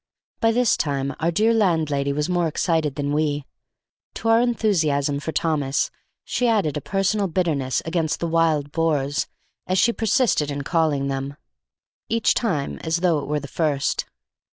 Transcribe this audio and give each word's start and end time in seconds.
By 0.39 0.51
this 0.51 0.75
time 0.77 1.13
our 1.19 1.29
dear 1.29 1.53
landlady 1.53 2.11
was 2.11 2.27
more 2.27 2.47
excited 2.47 2.95
than 2.95 3.13
we. 3.13 3.45
To 4.15 4.29
our 4.29 4.41
enthusiasm 4.41 5.19
for 5.19 5.31
Thomas 5.31 5.91
she 6.23 6.47
added 6.47 6.75
a 6.75 6.81
personal 6.81 7.27
bitterness 7.27 7.83
against 7.85 8.19
the 8.19 8.25
Wild 8.27 8.71
Boars, 8.71 9.27
as 9.67 9.77
she 9.77 9.93
persisted 9.93 10.49
in 10.49 10.63
calling 10.63 11.05
them, 11.05 11.37
each 12.09 12.33
time 12.33 12.79
as 12.79 13.01
though 13.01 13.19
it 13.19 13.27
were 13.27 13.39
the 13.39 13.47
first. 13.47 14.05